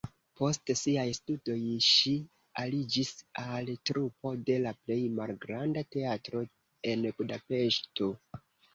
Post 0.39 0.69
siaj 0.79 1.03
studoj 1.17 1.57
ŝi 1.87 2.13
aliĝis 2.63 3.13
al 3.45 3.71
trupo 3.91 4.33
de 4.49 4.59
la 4.67 4.75
plej 4.81 5.01
malgranda 5.21 5.89
teatro 5.97 6.47
en 6.97 7.11
Budapeŝto. 7.23 8.15